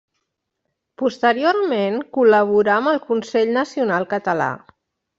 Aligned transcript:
Posteriorment 1.01 2.01
col·laborà 2.19 2.81
amb 2.81 2.95
el 2.95 3.01
Consell 3.13 3.57
Nacional 3.63 4.13
Català. 4.19 4.53